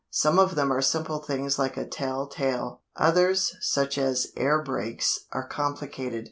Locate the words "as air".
3.99-4.59